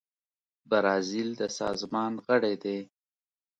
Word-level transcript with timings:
برازیل 0.69 1.29
د 1.39 1.41
سازمان 1.59 2.13
غړی 2.27 2.55
دی. 2.63 2.79